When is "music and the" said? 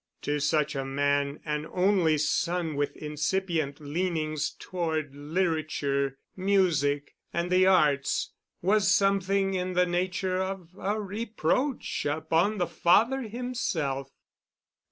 6.35-7.67